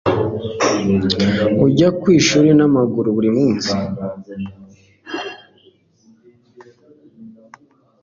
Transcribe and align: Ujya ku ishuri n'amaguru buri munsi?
Ujya 1.65 1.89
ku 1.99 2.05
ishuri 2.19 2.49
n'amaguru 2.57 3.07
buri 3.15 3.29
munsi? 3.37 3.71